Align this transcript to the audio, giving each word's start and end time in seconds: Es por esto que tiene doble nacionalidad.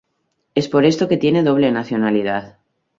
Es 0.55 0.67
por 0.67 0.83
esto 0.85 1.07
que 1.07 1.17
tiene 1.17 1.43
doble 1.43 1.71
nacionalidad. 1.71 2.57